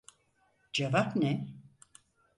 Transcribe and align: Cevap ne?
Cevap 0.73 1.15
ne? 1.15 1.47